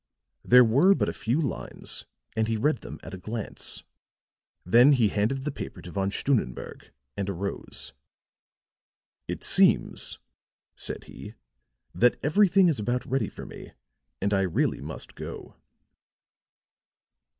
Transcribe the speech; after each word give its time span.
There 0.43 0.63
were 0.65 0.95
but 0.95 1.09
a 1.09 1.13
few 1.13 1.39
lines, 1.39 2.05
and 2.35 2.47
he 2.47 2.57
read 2.57 2.77
them 2.77 2.99
at 3.03 3.13
a 3.13 3.19
glance; 3.19 3.83
then 4.65 4.93
he 4.93 5.09
handed 5.09 5.43
the 5.45 5.51
paper 5.51 5.79
to 5.79 5.91
Von 5.91 6.09
Stunnenberg 6.09 6.89
and 7.15 7.29
arose. 7.29 7.93
"It 9.27 9.43
seems," 9.43 10.17
said 10.75 11.03
he, 11.03 11.35
"that 11.93 12.17
everything 12.23 12.67
is 12.67 12.79
about 12.79 13.05
ready 13.05 13.29
for 13.29 13.45
me, 13.45 13.73
and 14.19 14.33
I 14.33 14.41
really 14.41 14.81
must 14.81 15.13
go." 15.13 15.55